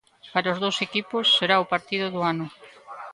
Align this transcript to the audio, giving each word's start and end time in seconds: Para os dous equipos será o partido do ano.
Para 0.33 0.53
os 0.53 0.61
dous 0.63 0.77
equipos 0.87 1.25
será 1.37 1.55
o 1.63 1.69
partido 1.73 2.05
do 2.13 2.19
ano. 2.33 2.47